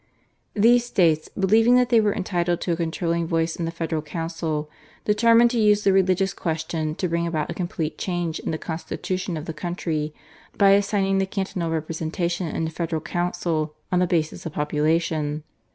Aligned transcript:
These 0.55 0.83
states, 0.83 1.29
believing 1.39 1.75
that 1.75 1.89
they 1.89 2.01
were 2.01 2.15
entitled 2.15 2.59
to 2.61 2.71
a 2.71 2.75
controlling 2.75 3.27
voice 3.27 3.55
in 3.57 3.65
the 3.65 3.69
federal 3.71 4.01
council, 4.01 4.67
determined 5.05 5.51
to 5.51 5.59
use 5.59 5.83
the 5.83 5.93
religious 5.93 6.33
question 6.33 6.95
to 6.95 7.07
bring 7.07 7.27
about 7.27 7.51
a 7.51 7.53
complete 7.53 7.99
change 7.99 8.39
in 8.39 8.49
the 8.49 8.57
constitution 8.57 9.37
of 9.37 9.45
the 9.45 9.53
country 9.53 10.11
by 10.57 10.71
assigning 10.71 11.19
the 11.19 11.27
cantonal 11.27 11.69
representation 11.69 12.47
in 12.47 12.65
the 12.65 12.71
federal 12.71 12.99
council 12.99 13.75
on 13.91 13.99
the 13.99 14.07
basis 14.07 14.43
of 14.43 14.53
population. 14.53 15.43